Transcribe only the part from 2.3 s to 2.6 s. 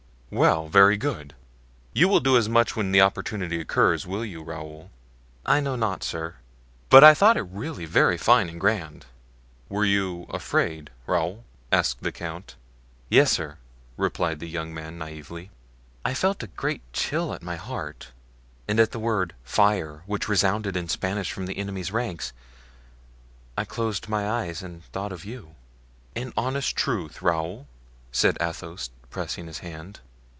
as